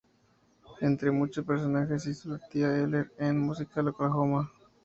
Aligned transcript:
Entre 0.79 1.11
muchos 1.11 1.45
personajes, 1.45 2.07
hizo 2.07 2.29
la 2.29 2.39
tía 2.49 2.75
Eller 2.75 3.11
en 3.19 3.27
el 3.27 3.33
musical 3.35 3.89
"Oklahoma! 3.89 4.51